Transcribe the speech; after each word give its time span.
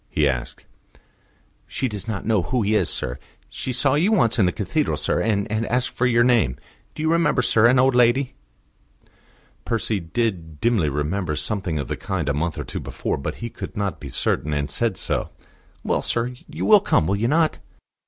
he 0.09 0.27
asked. 0.27 0.65
"She 1.67 1.85
she 1.85 1.87
does 1.87 2.07
not 2.07 2.25
know 2.25 2.41
who 2.41 2.63
he 2.63 2.73
is, 2.73 2.89
sir; 2.89 3.19
she 3.49 3.71
saw 3.71 3.93
you 3.93 4.11
once 4.11 4.39
in 4.39 4.47
the 4.47 4.51
Cathedral, 4.51 4.97
sir, 4.97 5.21
and 5.21 5.47
asked 5.67 5.89
you 5.89 5.93
for 5.93 6.05
your 6.07 6.23
name. 6.23 6.57
Do 6.95 7.03
you 7.03 7.11
remember, 7.11 7.43
sir? 7.43 7.67
an 7.67 7.77
old 7.77 7.93
lady?" 7.93 8.33
Percy 9.63 9.99
did 9.99 10.59
dimly 10.59 10.89
remember 10.89 11.35
something 11.35 11.77
of 11.77 11.87
the 11.87 11.97
kind 11.97 12.27
a 12.27 12.33
month 12.33 12.57
or 12.57 12.63
two 12.63 12.79
before; 12.79 13.17
but 13.17 13.35
he 13.45 13.51
could 13.51 13.77
not 13.77 13.99
be 13.99 14.09
certain, 14.09 14.53
and 14.53 14.71
said 14.71 14.97
so. 14.97 15.29
"Well, 15.83 16.01
sir, 16.01 16.33
you 16.49 16.65
will 16.65 16.79
come, 16.79 17.05
will 17.05 17.15
you 17.15 17.27
not?" 17.27 17.59